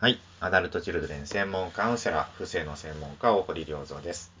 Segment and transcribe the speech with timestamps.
[0.00, 0.18] はい。
[0.40, 4.32] アダルトチルドレン専門カウンセラー、不正の専門家、大堀良三です。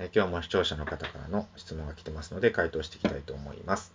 [0.00, 3.92] え今日も視聴者の方からの質問が来てますので、回答していきたいと思います。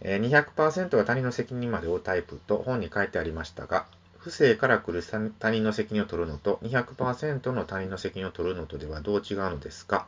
[0.00, 10.06] え200%は他人の責任まで負うタイプと本に書いてありましたが、不正から来る他人の責任を取るのと200%の他人の責任を取るのとではどう違うのですか？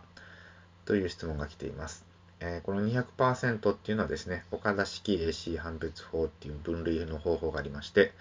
[0.85, 2.05] という質問が来ています。
[2.39, 8.13] えこの200%っていうのはですね、岡田式 AC 判別法っていう分類の方法がありまして、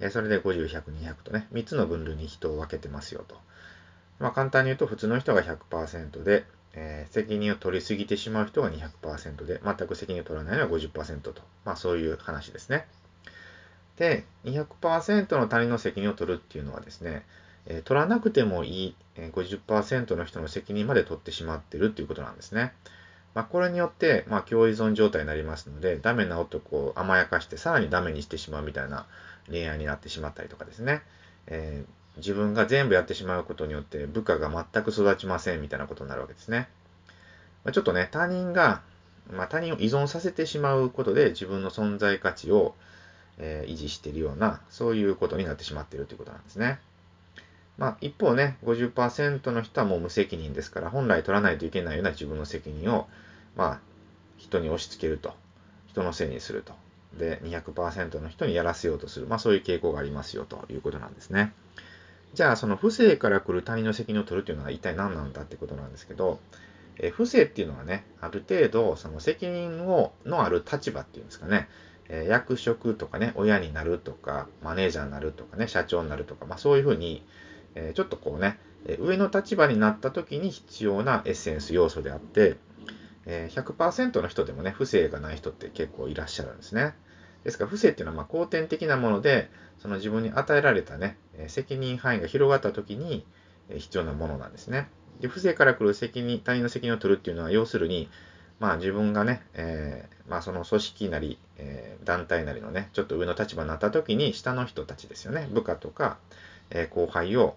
[0.00, 3.36] えそれで50、100、200とね、3つの分類に人を分けてますよと。
[4.18, 11.42] まあ、簡単に言うと、普通の人が100%で、えー、責任を取りすぎてしまう人が200%で、全く責任を取らないのは50%と。
[11.64, 12.86] まあ、そういう話ですね。
[13.96, 17.24] で、200%の他人の責任を取るっていうのはですね、
[17.66, 22.72] えー、取らなくてもいい、えー、50%の人の責任まで取ってしまってるっていうことなんですね。
[23.34, 29.06] まあ、これによって、まあ、共依存状態になりますので、ダメな男を甘やかして、さらにダメにしてしまうみたいな
[29.50, 31.02] 恋愛になってしまったりとかですね、
[31.46, 36.68] えー、自分が全部やってしまうことによって部下が全く育ちませんみたいなことになるわけですね。
[37.64, 38.82] まあ、ちょっとね、他人が、
[39.30, 42.74] まあ、他人を依存させてしまうことで自分の存在価値を、
[43.38, 46.78] えー、維持しているような、そういうことになってしまっているということなんですね。
[47.78, 53.08] まあ、一方ね、50%の人はもう無責任ですから、本来取らないといけないような自分の責任を、
[53.56, 53.80] まあ、
[54.36, 55.34] 人に押し付けると。
[55.88, 56.74] 人のせいにすると。
[57.18, 59.26] で、200%の人にやらせようとする。
[59.26, 61.52] まあそういう傾向がありますよということなんですね。
[62.34, 66.40] じゃあ、その不正から来る他人の責任を取るというのは一体何なんだってことなんですけど、
[66.98, 71.68] え不正っていうのはね、ある程度、その責任を、のある立場っていうんですかね、
[72.08, 77.24] え役職とかね、親になるとか、マネージャーになるとかね、社長になるとか、まあそういうふうに、
[77.74, 78.58] えちょっとこうね、
[78.98, 82.56] 上の立場になった時に必要なエッセンス要素であって、
[83.26, 86.94] 100%の人でもね、不正がない人って結構いらっしゃるんですね。
[87.44, 91.16] ですから、不正っていうのはま後天的なもので、その自分に与えられたね、
[91.48, 93.26] 責任範囲が広がった時に
[93.68, 94.88] 必要なものなんですね。
[95.20, 98.08] で、不正から来る責任、他人の責任を取るっていうのは、要するに、
[98.60, 106.18] まあ自分がね、えー、まあその組織なり、えー、団体なりのね、ちょっと上の立場になった時に、下の人たちですよね、部下とか、
[106.70, 107.56] えー、後輩を、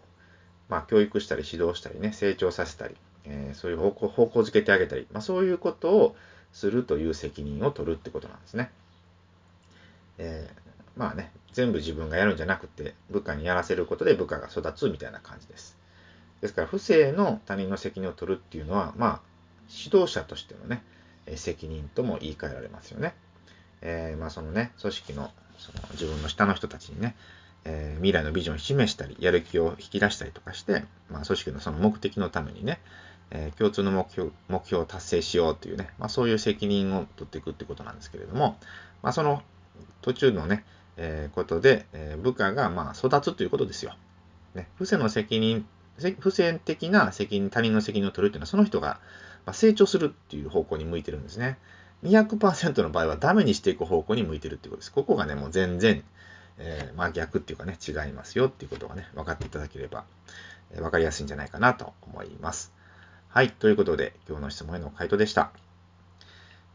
[0.69, 2.95] まあ教育したり指導したりね、成長させたり、
[3.25, 6.15] えそういう方向方向づけてあげたり、まあそういうことを
[6.51, 8.71] するという責任を取るってことなんですね。
[10.17, 15.77] えー、まあね、全部自分がやるんじゃなくて、部下にやらせることで部下が育つみたいな感じです。
[16.41, 19.21] ですから、不正の他人の責任を取るっていうのは、まあ、
[19.69, 20.83] 指導者としてのね、
[21.35, 23.13] 責任とも言い換えられますよね。
[23.81, 27.15] えー、まあ、そのね、組織のその自分の下の人たちにね、
[27.65, 32.79] えー、未来のビジョンを示したり、やる気を引き出したりとかして、まあ、組織のその目的のためにね、
[33.31, 38.57] えー、共通の目標目標を達成しようというね、まあ、そういう責任を取っていくってことなんですけれども、
[39.01, 39.41] まあ、その
[40.01, 40.63] 途中のね、
[40.97, 43.93] えー、ことで、えー、部下がまあ育つということですよ。
[44.55, 45.65] ね、不正の責任、
[46.19, 48.99] 不正的な責任、他人の責任を取るっていうのは、その人が
[49.51, 51.57] 成長するっていう方向に向いてるんですね。
[52.03, 54.91] 200%の場合はダメにしていく方向に向いてるっていうことです。
[54.91, 56.03] ここがね、もう全然、
[56.57, 60.05] えー、まあ逆っていうかね、違いますよっていうことがね、分かっていただければ、
[60.71, 62.71] えー、分かりやすいんじゃないかなと思います。
[63.29, 63.51] はい。
[63.51, 65.51] ということで、今日の質問への回答でした。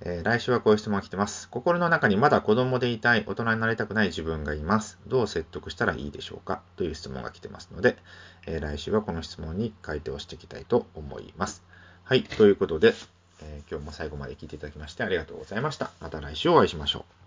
[0.04, 1.48] えー、来週はこういう質問が来てます。
[1.48, 4.98] 心の中にまだ子供でいたい、大人になりたくない自分がいます。
[5.06, 6.60] どう説得したらいいでしょうか？
[6.76, 7.96] という質問が来てますので、
[8.46, 11.62] えー、来週はこの質問に回答していきたいと思います。
[12.04, 12.24] はい。
[12.24, 12.94] ということで、
[13.40, 15.90] えー、今日も最後まで聞いていただきましてありがとうございました。
[16.00, 17.22] また来週お会いしましょう。